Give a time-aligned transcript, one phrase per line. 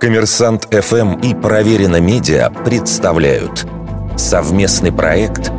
[0.00, 3.66] Коммерсант ФМ и Проверено Медиа представляют
[4.16, 5.50] совместный проект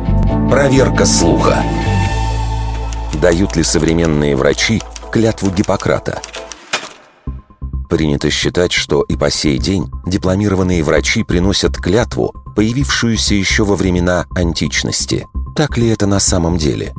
[0.50, 1.62] «Проверка слуха».
[3.20, 6.20] Дают ли современные врачи клятву Гиппократа?
[7.88, 14.26] Принято считать, что и по сей день дипломированные врачи приносят клятву, появившуюся еще во времена
[14.34, 15.26] античности.
[15.56, 16.94] Так ли это на самом деле?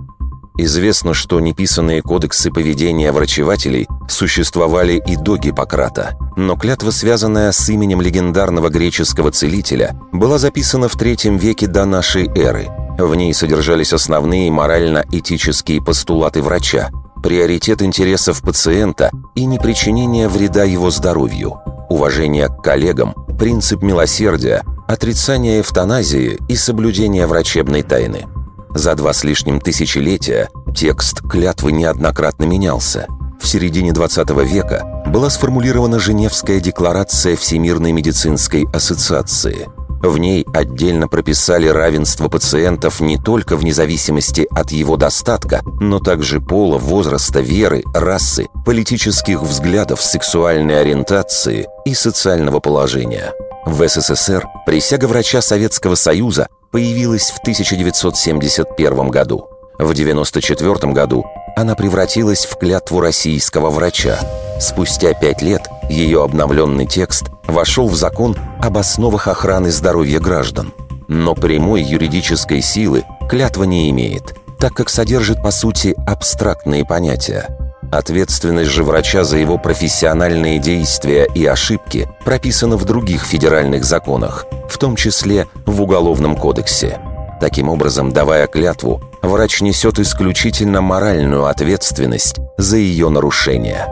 [0.58, 8.02] Известно, что неписанные кодексы поведения врачевателей существовали и до Гиппократа, но клятва, связанная с именем
[8.02, 12.68] легендарного греческого целителя, была записана в третьем веке до нашей эры.
[12.98, 16.90] В ней содержались основные морально-этические постулаты врача,
[17.24, 26.40] приоритет интересов пациента и непричинение вреда его здоровью, уважение к коллегам, принцип милосердия, отрицание эвтаназии
[26.48, 28.26] и соблюдение врачебной тайны–
[28.74, 33.08] за два с лишним тысячелетия текст клятвы неоднократно менялся.
[33.40, 39.68] В середине 20 века была сформулирована Женевская декларация Всемирной медицинской ассоциации.
[40.02, 46.40] В ней отдельно прописали равенство пациентов не только вне зависимости от его достатка, но также
[46.40, 53.34] пола, возраста, веры, расы, политических взглядов, сексуальной ориентации и социального положения.
[53.66, 59.50] В СССР присяга врача Советского Союза появилась в 1971 году.
[59.80, 61.26] В 1994 году
[61.60, 64.18] она превратилась в клятву российского врача.
[64.62, 70.74] Спустя пять лет ее обновленный текст вошел в закон об основах охраны здоровья граждан.
[71.10, 77.50] Но прямой юридической силы клятва не имеет, так как содержит, по сути, абстрактные понятия.
[77.92, 84.78] Ответственность же врача за его профессиональные действия и ошибки прописана в других федеральных законах, в
[84.78, 87.00] том числе в Уголовном кодексе.
[87.42, 93.88] Таким образом, давая клятву, врач несет исключительно моральную ответственность за ее нарушение.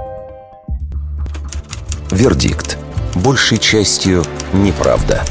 [2.11, 2.78] Вердикт.
[3.16, 5.23] Большей частью неправда.